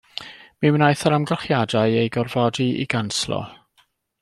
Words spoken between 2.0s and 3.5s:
eu gorfodi i ganslo.